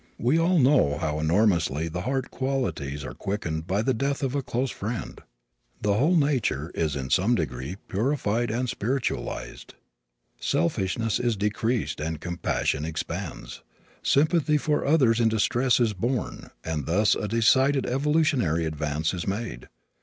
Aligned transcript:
We 0.17 0.39
all 0.39 0.57
know 0.57 0.97
how 0.97 1.19
enormously 1.19 1.87
the 1.87 2.01
heart 2.01 2.31
qualities 2.31 3.03
are 3.03 3.13
quickened 3.13 3.67
by 3.67 3.83
the 3.83 3.93
death 3.93 4.23
of 4.23 4.33
a 4.33 4.41
close 4.41 4.71
friend. 4.71 5.21
The 5.79 5.93
whole 5.93 6.15
nature 6.15 6.71
is 6.73 6.95
in 6.95 7.11
some 7.11 7.35
degree 7.35 7.75
purified 7.87 8.49
and 8.49 8.67
spiritualized. 8.67 9.75
Selfishness 10.39 11.19
is 11.19 11.37
decreased 11.37 11.99
and 11.99 12.19
compassion 12.19 12.83
expands. 12.83 13.61
Sympathy 14.01 14.57
for 14.57 14.83
others 14.87 15.19
in 15.19 15.29
distress 15.29 15.79
is 15.79 15.93
born, 15.93 16.49
and 16.63 16.87
thus 16.87 17.13
a 17.13 17.27
decided 17.27 17.85
evolutionary 17.85 18.65
advance 18.65 19.13
is 19.13 19.27
made. 19.27 19.67